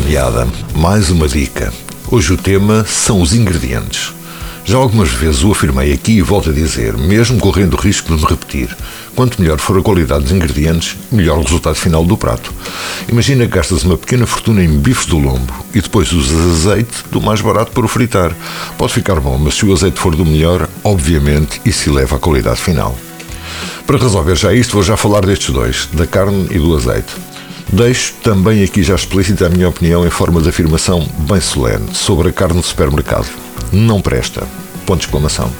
[0.00, 1.72] premiada, mais uma dica.
[2.10, 4.12] Hoje o tema são os ingredientes.
[4.62, 8.22] Já algumas vezes o afirmei aqui e volto a dizer, mesmo correndo o risco de
[8.22, 8.76] me repetir.
[9.14, 12.52] Quanto melhor for a qualidade dos ingredientes, melhor o resultado final do prato.
[13.08, 17.18] Imagina que gastas uma pequena fortuna em bifes do lombo e depois usas azeite do
[17.18, 18.36] mais barato para o fritar.
[18.76, 22.60] Pode ficar bom, mas se o azeite for do melhor, obviamente isso eleva a qualidade
[22.60, 22.94] final.
[23.86, 27.14] Para resolver já isto, vou já falar destes dois, da carne e do azeite.
[27.72, 32.28] Deixo também aqui já explícita a minha opinião em forma de afirmação bem solene sobre
[32.28, 33.26] a carne do supermercado.
[33.72, 34.46] Não presta.
[34.86, 35.50] Ponto de exclamação.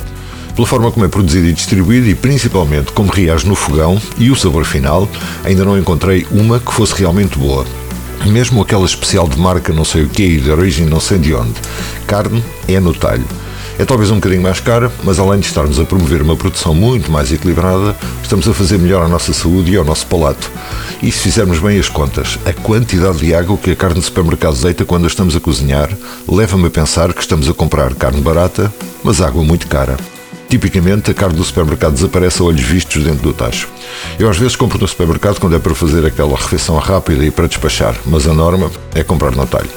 [0.54, 4.36] Pela forma como é produzido e distribuído e principalmente como reage no fogão e o
[4.36, 5.08] sabor final,
[5.44, 7.66] ainda não encontrei uma que fosse realmente boa.
[8.24, 11.34] Mesmo aquela especial de marca não sei o que e de origem não sei de
[11.34, 11.54] onde.
[12.06, 13.26] Carne é no talho.
[13.78, 17.10] É talvez um bocadinho mais cara, mas além de estarmos a promover uma produção muito
[17.10, 20.50] mais equilibrada, estamos a fazer melhor à nossa saúde e ao nosso palato.
[21.02, 24.56] E se fizermos bem as contas, a quantidade de água que a carne de supermercado
[24.62, 25.90] deita quando a estamos a cozinhar
[26.26, 28.72] leva-me a pensar que estamos a comprar carne barata,
[29.04, 29.96] mas água muito cara.
[30.48, 33.68] Tipicamente, a carne do supermercado desaparece a olhos vistos dentro do tacho.
[34.18, 37.46] Eu às vezes compro no supermercado quando é para fazer aquela refeição rápida e para
[37.46, 39.68] despachar, mas a norma é comprar no talho.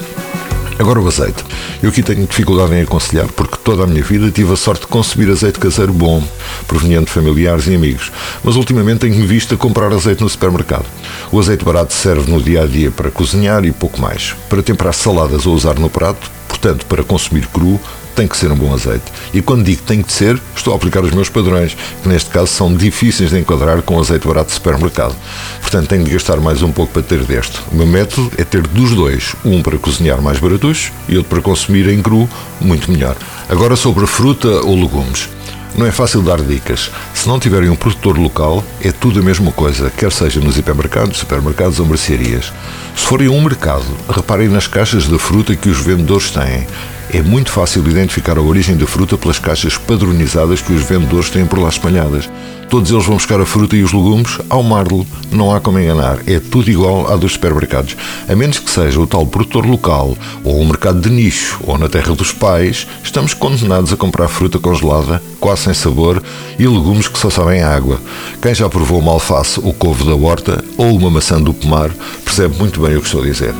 [0.80, 1.44] Agora o azeite.
[1.82, 4.86] Eu aqui tenho dificuldade em aconselhar porque toda a minha vida tive a sorte de
[4.86, 6.26] consumir azeite caseiro bom,
[6.66, 8.10] proveniente de familiares e amigos,
[8.42, 10.86] mas ultimamente tenho visto a comprar azeite no supermercado.
[11.30, 14.94] O azeite barato serve no dia a dia para cozinhar e pouco mais, para temperar
[14.94, 17.78] saladas ou usar no prato, portanto, para consumir cru,
[18.14, 19.04] tem que ser um bom azeite.
[19.32, 22.48] E quando digo tem que ser, estou a aplicar os meus padrões, que neste caso
[22.48, 25.16] são difíceis de enquadrar com azeite barato de supermercado.
[25.60, 27.60] Portanto, tenho de gastar mais um pouco para ter deste.
[27.72, 31.42] O meu método é ter dos dois, um para cozinhar mais baratos e outro para
[31.42, 32.28] consumir em cru,
[32.60, 33.16] muito melhor.
[33.48, 35.28] Agora sobre fruta ou legumes.
[35.76, 36.90] Não é fácil dar dicas.
[37.14, 41.18] Se não tiverem um produtor local, é tudo a mesma coisa, quer seja nos hipermercados,
[41.18, 42.52] supermercados ou mercearias.
[42.96, 46.66] Se forem a um mercado, reparem nas caixas da fruta que os vendedores têm.
[47.12, 51.44] É muito fácil identificar a origem da fruta pelas caixas padronizadas que os vendedores têm
[51.44, 52.30] por lá espalhadas.
[52.70, 55.04] Todos eles vão buscar a fruta e os legumes ao marlo.
[55.32, 56.20] Não há como enganar.
[56.24, 57.96] É tudo igual à dos supermercados.
[58.28, 61.88] A menos que seja o tal produtor local, ou um mercado de nicho, ou na
[61.88, 66.22] terra dos pais, estamos condenados a comprar fruta congelada, quase sem sabor,
[66.60, 68.00] e legumes que só sabem água.
[68.40, 71.90] Quem já provou uma alface ou couve da horta, ou uma maçã do pomar,
[72.24, 73.52] percebe muito bem o que estou a dizer.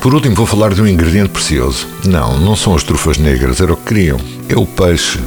[0.00, 1.86] Por último, vou falar de um ingrediente precioso.
[2.06, 4.18] Não, não são as trufas negras, era o que queriam.
[4.48, 5.18] É o peixe.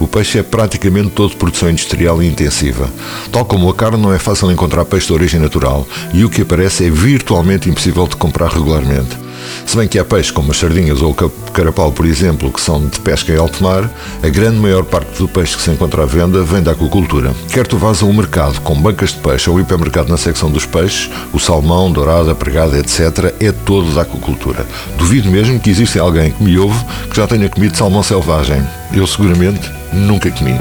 [0.00, 2.90] O peixe é praticamente todo produção industrial e intensiva.
[3.30, 6.40] Tal como a carne, não é fácil encontrar peixe de origem natural e o que
[6.40, 9.19] aparece é virtualmente impossível de comprar regularmente.
[9.66, 12.86] Se bem que há peixes como as sardinhas ou o carapau, por exemplo, que são
[12.86, 13.90] de pesca em alto mar,
[14.22, 17.34] a grande maior parte do peixe que se encontra à venda vem da aquacultura.
[17.52, 20.66] Quer tu vás a um mercado com bancas de peixe ou hipermercado na secção dos
[20.66, 24.66] peixes, o salmão, dourada, pregada, etc., é todo da aquacultura.
[24.98, 28.62] Duvido mesmo que exista alguém que me ouve que já tenha comido salmão selvagem.
[28.92, 30.56] Eu seguramente nunca comi.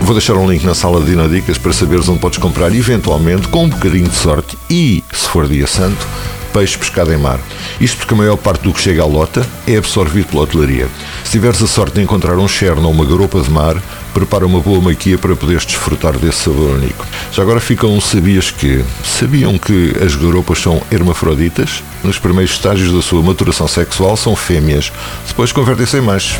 [0.00, 3.64] Vou deixar um link na sala de Dinadicas para saberes onde podes comprar, eventualmente, com
[3.64, 6.06] um bocadinho de sorte e, se for dia santo,
[6.54, 7.40] peixe pescado em mar.
[7.80, 10.86] Isto porque a maior parte do que chega à lota é absorvido pela hotelaria.
[11.24, 13.76] Se tiveres a sorte de encontrar um cherno ou uma garopa de mar,
[14.14, 17.04] prepara uma boa maquia para poderes desfrutar desse sabor único.
[17.32, 21.82] Já agora ficam um sabias que sabiam que as garopas são hermafroditas?
[22.04, 24.92] Nos primeiros estágios da sua maturação sexual são fêmeas,
[25.26, 26.38] depois convertem-se em machos.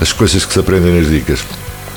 [0.00, 1.40] As coisas que se aprendem nas dicas.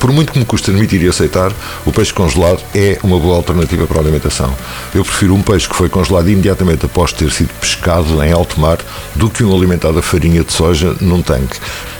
[0.01, 1.53] Por muito que me custe admitir e aceitar,
[1.85, 4.51] o peixe congelado é uma boa alternativa para a alimentação.
[4.95, 8.79] Eu prefiro um peixe que foi congelado imediatamente após ter sido pescado em alto mar
[9.13, 11.59] do que um alimentado a farinha de soja num tanque.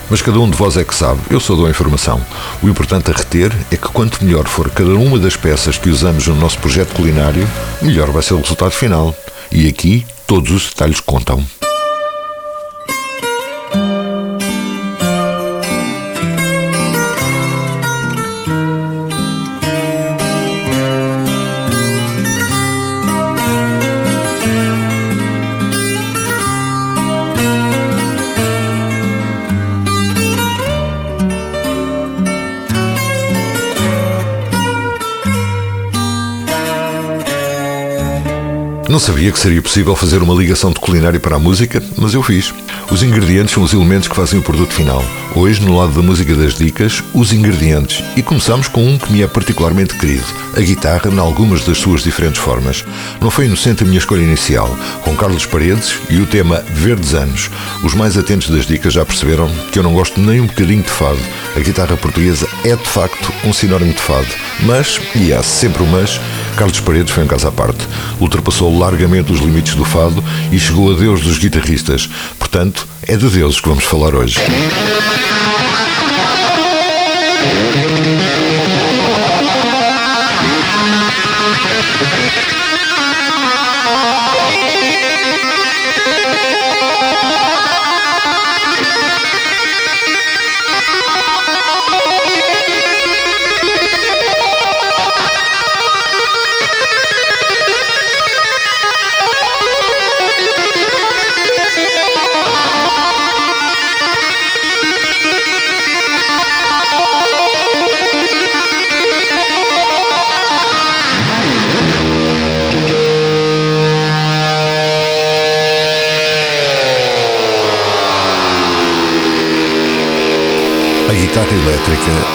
[0.09, 2.19] Mas cada um de vós é que sabe, eu só dou a informação.
[2.63, 6.25] O importante a reter é que quanto melhor for cada uma das peças que usamos
[6.25, 7.47] no nosso projeto culinário,
[7.83, 9.15] melhor vai ser o resultado final.
[9.51, 11.45] E aqui todos os detalhes contam.
[38.91, 42.21] Não sabia que seria possível fazer uma ligação de culinária para a música, mas eu
[42.21, 42.53] fiz.
[42.91, 45.01] Os ingredientes são os elementos que fazem o produto final.
[45.33, 48.03] Hoje, no lado da música das dicas, os ingredientes.
[48.17, 50.25] E começamos com um que me é particularmente querido:
[50.57, 52.83] a guitarra, em algumas das suas diferentes formas.
[53.21, 54.69] Não foi inocente a minha escolha inicial,
[55.05, 57.49] com Carlos Paredes e o tema Verdes Anos.
[57.81, 60.89] Os mais atentos das dicas já perceberam que eu não gosto nem um bocadinho de
[60.89, 61.19] fado.
[61.55, 64.27] A guitarra portuguesa é de facto um sinónimo de fado.
[64.63, 66.19] Mas, e há sempre o mas,
[66.55, 67.87] Carlos Paredes foi um caso à parte.
[68.19, 72.09] Ultrapassou largamente os limites do fado e chegou a Deus dos guitarristas.
[72.37, 74.39] Portanto, é de deuses que vamos falar hoje.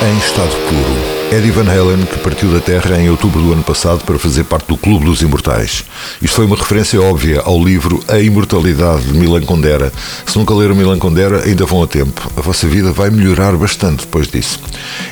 [0.07, 1.37] Em estado puro.
[1.37, 4.69] Eddie Van Halen, que partiu da Terra em outubro do ano passado para fazer parte
[4.69, 5.85] do Clube dos Imortais.
[6.23, 9.93] Isto foi uma referência óbvia ao livro A Imortalidade de Milan Kundera.
[10.25, 12.31] Se nunca leram Milan Kundera, ainda vão a tempo.
[12.37, 14.61] A vossa vida vai melhorar bastante depois disso.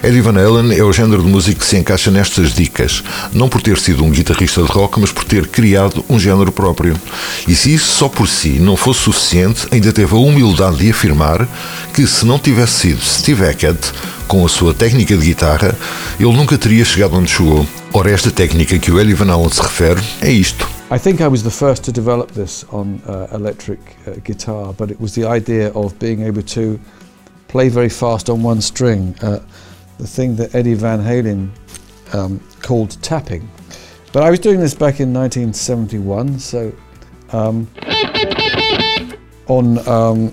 [0.00, 3.02] Eddie Van Halen é o género de música que se encaixa nestas dicas,
[3.32, 6.96] não por ter sido um guitarrista de rock, mas por ter criado um género próprio.
[7.48, 11.48] E se isso só por si não fosse suficiente, ainda teve a humildade de afirmar
[11.92, 13.92] que se não tivesse sido Steve Hackett,
[14.28, 15.74] com a sua técnica de guitarra,
[16.18, 17.66] ele nunca teria chegado onde chegou.
[17.92, 20.66] Ora, esta técnica que o Van se refere é isto.
[20.90, 24.90] I think I was the first to develop this on uh, electric uh, guitar, but
[24.90, 26.78] it was the idea of being able to
[27.48, 29.40] play very fast on one string, uh,
[29.98, 31.50] the thing that Eddie Van Halen
[32.12, 33.48] um, called tapping.
[34.12, 36.72] But I was doing this back in 1971, so
[37.32, 37.68] um,
[39.48, 40.32] on um,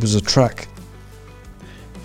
[0.00, 0.68] was a track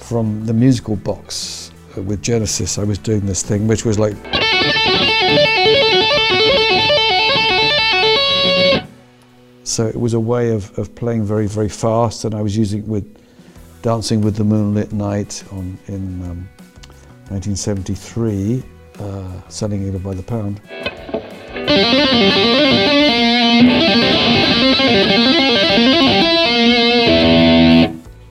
[0.09, 2.79] from the musical box uh, with Genesis.
[2.79, 4.15] I was doing this thing, which was like.
[9.63, 12.79] So it was a way of, of playing very, very fast, and I was using
[12.79, 13.05] it with
[13.83, 16.49] Dancing with the Moonlit Night on, in um,
[17.29, 18.63] 1973,
[18.97, 20.59] uh, selling it by the pound.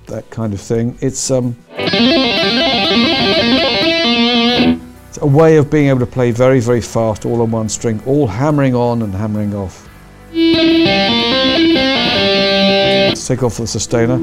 [0.06, 0.98] That kind of thing.
[1.00, 1.56] It's um,
[5.08, 8.02] it's a way of being able to play very, very fast, all on one string,
[8.06, 9.88] all hammering on and hammering off.
[13.08, 14.18] Let's take off the sustainer.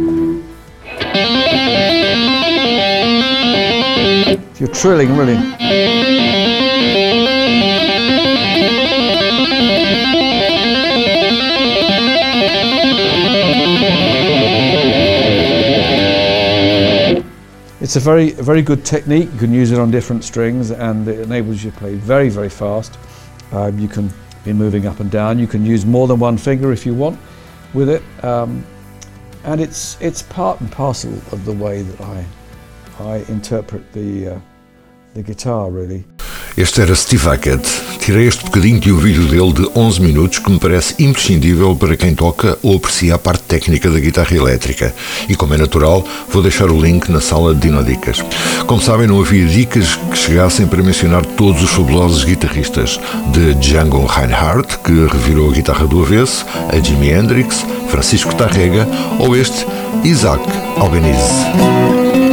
[4.57, 6.25] You're trilling, really.
[17.86, 19.32] It's a very, very good technique.
[19.32, 22.50] You can use it on different strings, and it enables you to play very, very
[22.50, 22.98] fast.
[23.52, 24.12] Um, you can
[24.44, 25.38] be moving up and down.
[25.38, 27.20] You can use more than one finger if you want
[27.76, 28.66] with it, um,
[29.44, 32.26] and it's it's part and parcel of the way that I
[32.98, 34.40] I interpret the uh,
[35.14, 36.06] the guitar really.
[36.57, 37.68] Este era Steve Hackett.
[38.00, 41.98] Tirei este bocadinho de um vídeo dele de 11 minutos que me parece imprescindível para
[41.98, 44.96] quem toca ou aprecia a parte técnica da guitarra elétrica.
[45.28, 48.24] E como é natural, vou deixar o link na sala de Dinodicas.
[48.66, 53.01] Como sabem, não havia dicas que chegassem para mencionar todos os fabulosos guitarristas,
[53.34, 58.88] de Django Reinhardt, que revirou a guitarra do avesso, a Jimi Hendrix, Francisco Tarrega
[59.20, 59.65] ou este
[60.06, 60.41] Isaac
[60.77, 62.25] Albeniz.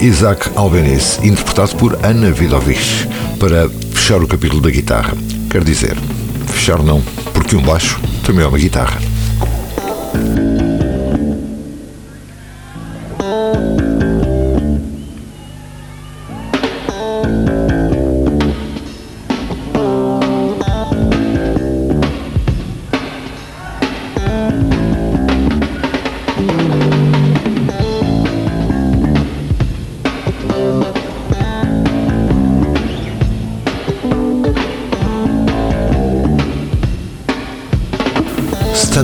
[0.00, 3.06] Isaac Albeniz, interpretado por Ana Vidovich,
[3.38, 5.12] para fechar o capítulo da guitarra.
[5.50, 5.94] Quer dizer,
[6.46, 7.02] fechar não,
[7.34, 9.09] porque um baixo também é uma guitarra.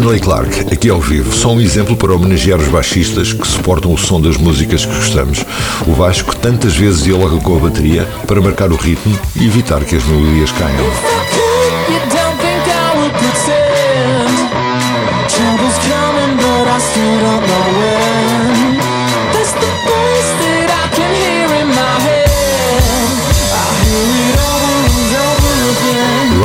[0.07, 3.99] Stanley Clark, aqui ao vivo, só um exemplo para homenagear os baixistas que suportam o
[3.99, 5.45] som das músicas que gostamos.
[5.85, 5.95] O
[6.25, 10.05] que tantas vezes dialoga com a bateria para marcar o ritmo e evitar que as
[10.05, 11.46] melodias caiam.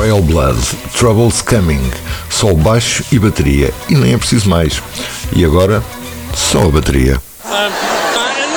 [0.02, 0.58] Royal Blood,
[0.96, 1.92] Troubles Coming,
[2.28, 4.82] só baixo e bateria, e nem é preciso mais.
[5.32, 5.84] E agora,
[6.36, 7.22] só a bateria.
[7.46, 7.70] Uh, uh, and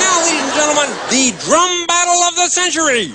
[0.01, 3.13] now, ladies and gentlemen, the drum battle of the century.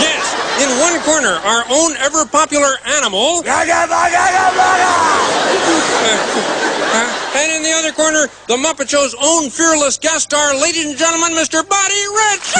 [0.00, 3.44] Yes, in one corner, our own ever popular animal.
[3.46, 3.50] Uh,
[7.36, 11.30] and in the other corner, the Muppet Show's own fearless guest star, ladies and gentlemen,
[11.30, 11.62] Mr.
[11.62, 12.56] Buddy Rich.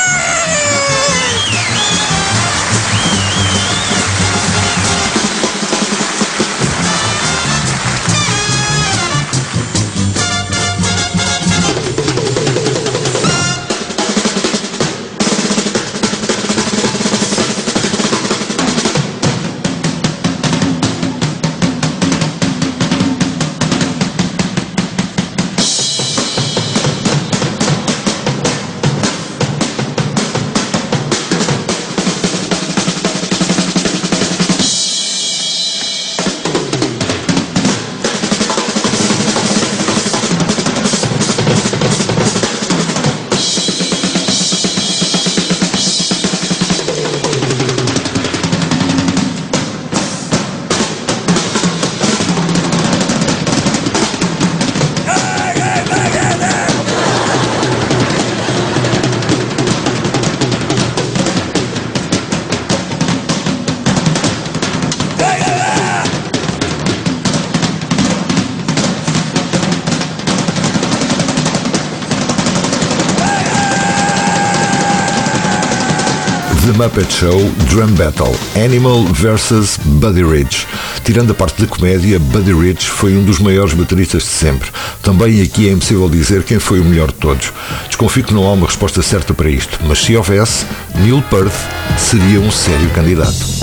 [76.72, 80.66] Muppet Show Drum Battle Animal vs Buddy Rich.
[81.04, 84.70] Tirando a parte da comédia, Buddy Rich foi um dos maiores bateristas de sempre.
[85.02, 87.52] Também aqui é impossível dizer quem foi o melhor de todos.
[87.86, 91.52] Desconfio que não há uma resposta certa para isto, mas se houvesse, Neil Peart
[91.98, 93.55] seria um sério candidato.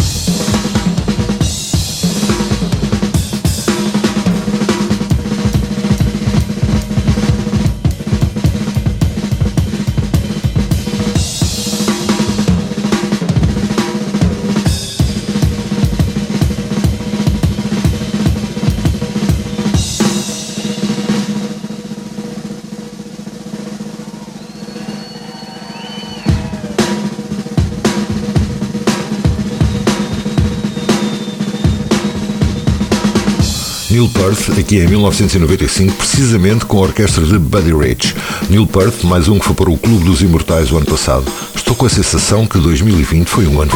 [34.03, 38.13] Neil Perth, aqui em 1995, precisamente com a orquestra de Buddy Rich.
[38.49, 41.23] Neil Perth, mais um que foi para o Clube dos Imortais o ano passado.
[41.55, 43.71] Estou com a sensação que 2020 foi um ano.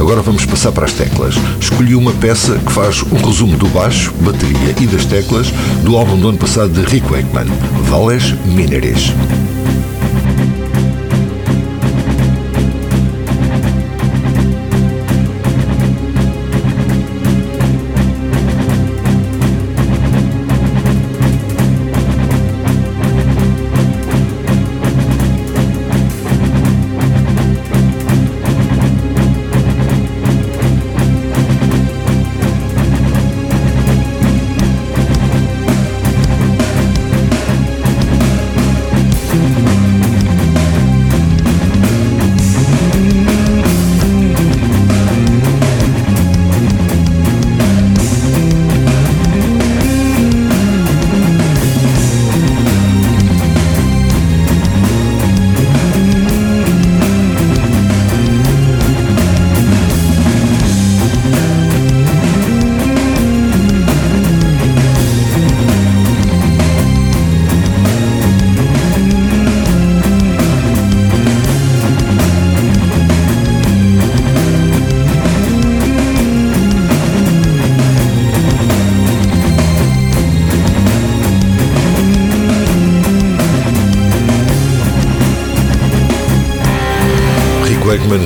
[0.00, 1.34] Agora vamos passar para as teclas.
[1.60, 5.48] Escolhi uma peça que faz um resumo do baixo, bateria e das teclas
[5.84, 7.52] do álbum do ano passado de Rick Wakeman,
[7.90, 9.12] Vales Mineres.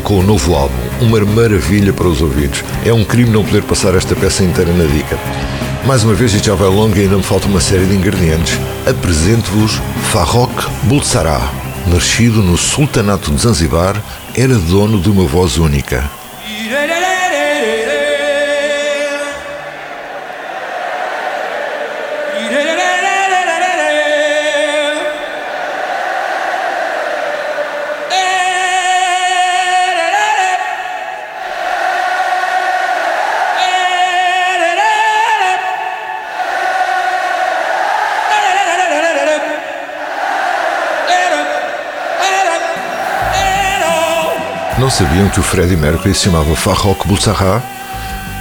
[0.07, 2.63] Com o novo álbum, uma maravilha para os ouvidos.
[2.85, 5.19] É um crime não poder passar esta peça inteira na dica.
[5.85, 8.59] Mais uma vez, isto já vai longo e ainda me falta uma série de ingredientes.
[8.89, 9.81] Apresento-vos
[10.13, 11.41] Farrokh Bulsara.
[11.87, 14.01] Nascido no Sultanato de Zanzibar,
[14.35, 16.09] era dono de uma voz única.
[44.79, 47.63] Não sabiam que o Freddie Mercury se chamava Farrokh Bulsara?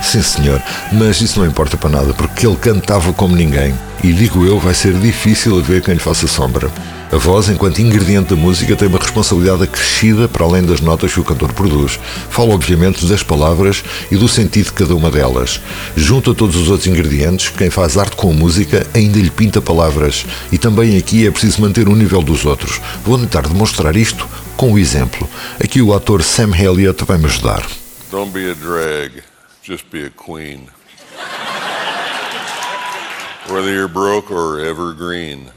[0.01, 0.61] Sim, senhor,
[0.91, 3.73] mas isso não importa para nada, porque ele cantava como ninguém.
[4.03, 6.69] E digo eu, vai ser difícil ver quem lhe faça sombra.
[7.09, 11.19] A voz, enquanto ingrediente da música, tem uma responsabilidade acrescida para além das notas que
[11.21, 11.97] o cantor produz.
[12.29, 15.61] Fala, obviamente, das palavras e do sentido de cada uma delas.
[15.95, 20.25] Junto a todos os outros ingredientes, quem faz arte com música ainda lhe pinta palavras.
[20.51, 22.81] E também aqui é preciso manter o nível dos outros.
[23.05, 24.27] Vou tentar demonstrar isto
[24.57, 25.29] com o exemplo.
[25.63, 27.65] Aqui o ator Sam Elliott vai me ajudar.
[28.11, 29.23] Don't be a drag,
[29.61, 30.69] just be a queen.
[33.49, 35.51] Whether you're broke or evergreen.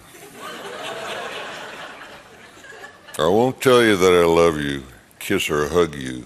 [3.18, 4.82] I won't tell you that I love you,
[5.18, 6.24] kiss or hug you,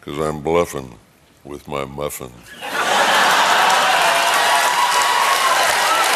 [0.00, 0.98] because I'm bluffing
[1.44, 2.32] with my muffin.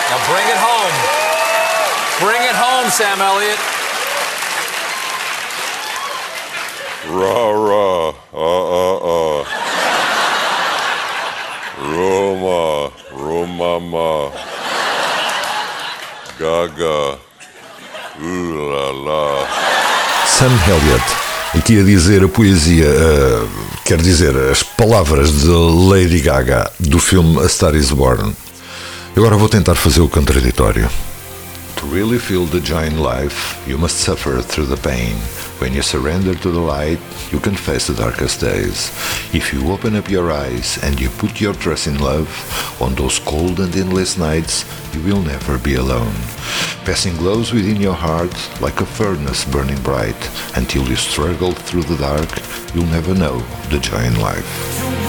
[0.09, 0.97] Now bring it home.
[2.19, 3.78] Bring it home, Sam Elliott.
[7.09, 9.41] Rah rah, ah ah ah.
[11.81, 14.31] Roma, Romama.
[16.39, 17.19] Gaga.
[18.21, 19.47] Ooh la la.
[20.27, 21.03] Sam Elliott,
[21.55, 23.49] aqui a dizer a poesia, uh,
[23.85, 25.57] quer dizer, as palavras de
[25.91, 28.37] Lady Gaga do filme A Star is Born.
[29.17, 30.91] Agora vou tentar fazer o contraditório.
[31.77, 35.17] To really feel the joy in life, you must suffer through the pain.
[35.59, 37.01] When you surrender to the light,
[37.33, 38.93] you can face the darkest days.
[39.35, 42.29] If you open up your eyes and you put your trust in love,
[42.81, 46.15] on those cold and endless nights, you will never be alone.
[46.85, 50.17] Passing glows within your heart like a furnace burning bright.
[50.57, 52.31] Until you struggle through the dark,
[52.73, 55.08] you'll never know the joy in life.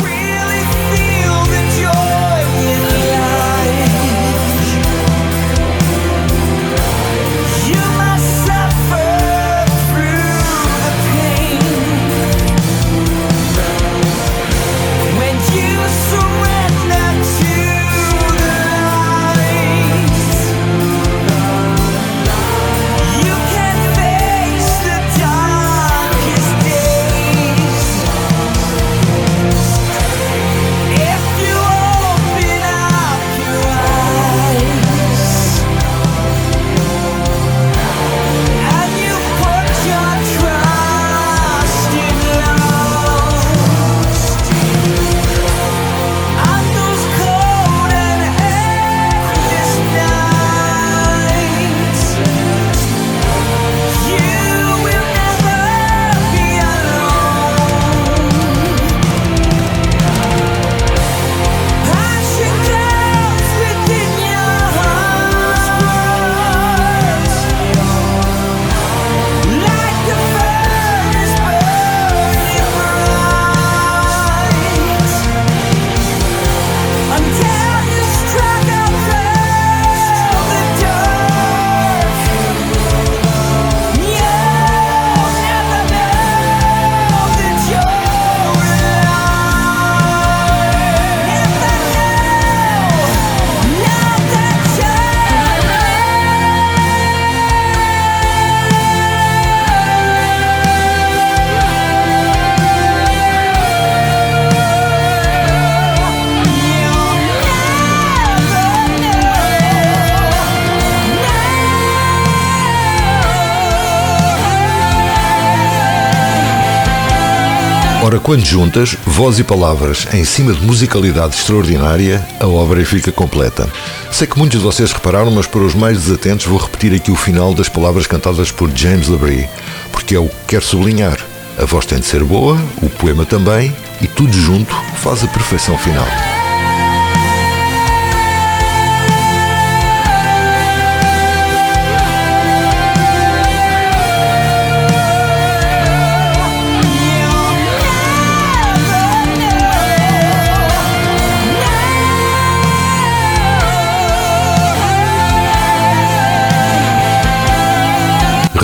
[118.09, 123.69] Ora, quando juntas voz e palavras em cima de musicalidade extraordinária, a obra fica completa.
[124.11, 127.15] Sei que muitos de vocês repararam, mas para os mais desatentos vou repetir aqui o
[127.15, 129.47] final das palavras cantadas por James Labrie,
[129.91, 131.19] porque é o que quero sublinhar.
[131.55, 135.77] A voz tem de ser boa, o poema também, e tudo junto faz a perfeição
[135.77, 136.07] final.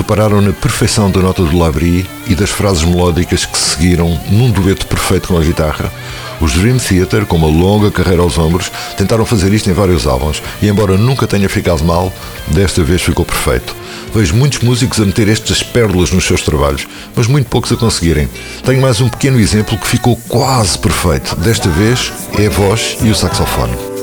[0.05, 4.51] Repararam na perfeição da nota do Labrie e das frases melódicas que se seguiram num
[4.51, 5.91] dueto perfeito com a guitarra?
[6.39, 10.43] Os Dream Theater, com uma longa carreira aos ombros, tentaram fazer isto em vários álbuns
[10.61, 12.13] e, embora nunca tenha ficado mal,
[12.49, 13.75] desta vez ficou perfeito.
[14.13, 18.29] Vejo muitos músicos a meter estas pérolas nos seus trabalhos, mas muito poucos a conseguirem.
[18.63, 21.35] Tenho mais um pequeno exemplo que ficou quase perfeito.
[21.37, 23.94] Desta vez é a voz e o saxofone.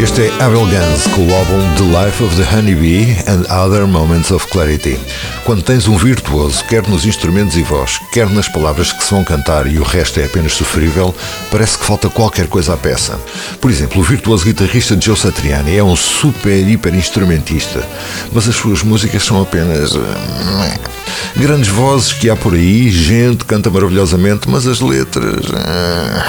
[0.00, 4.30] Este é Abel Gans com o álbum The Life of the Honeybee and Other Moments
[4.30, 4.96] of Clarity.
[5.44, 9.24] Quando tens um virtuoso, quer nos instrumentos e voz, quer nas palavras que se vão
[9.24, 11.12] cantar e o resto é apenas sofrível,
[11.50, 13.18] parece que falta qualquer coisa à peça.
[13.60, 17.82] Por exemplo, o virtuoso guitarrista Joe Satriani é um super, hiper instrumentista,
[18.32, 19.94] mas as suas músicas são apenas.
[19.96, 20.78] eh,
[21.36, 25.44] Grandes vozes que há por aí, gente canta maravilhosamente, mas as letras.
[25.52, 26.24] eh,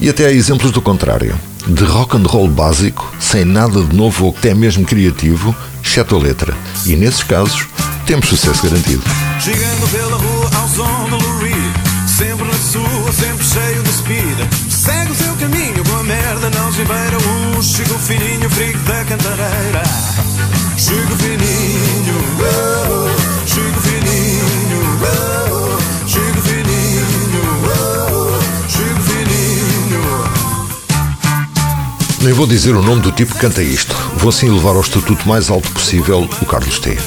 [0.00, 1.38] E até há exemplos do contrário.
[1.66, 6.18] De rock and roll básico, sem nada de novo ou até mesmo criativo, exceto a
[6.18, 6.54] letra.
[6.84, 7.66] E nesses casos,
[8.06, 9.02] temos sucesso garantido.
[9.40, 15.12] Chegando pela rua ao som do Reed Sempre na sua, sempre cheio de speed Segue
[15.12, 19.82] o seu caminho, com a merda não se beira Um Chico fininho, frigo da cantareira
[20.78, 22.75] Chico fininho,
[32.26, 33.94] Nem vou dizer o nome do tipo que canta isto.
[34.16, 36.98] Vou assim levar ao estatuto mais alto possível o Carlos T.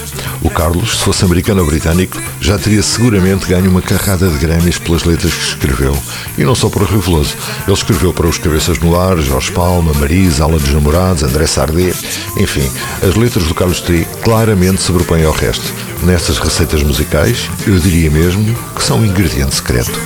[0.42, 4.78] O Carlos, se fosse americano ou britânico, já teria seguramente ganho uma carrada de Grammys
[4.78, 5.94] pelas letras que escreveu.
[6.38, 6.88] E não só para o.
[6.88, 11.94] Ele escreveu para os Cabeças no Ar, Jorge Palma, Marisa, Ala dos Namorados, André Sardé.
[12.38, 12.72] Enfim,
[13.06, 15.66] as letras do Carlos T claramente sobrepõem ao resto.
[16.04, 20.00] Nessas receitas musicais, eu diria mesmo que são um ingrediente secreto.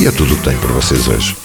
[0.00, 1.36] E é tudo o que tenho para vocês hoje.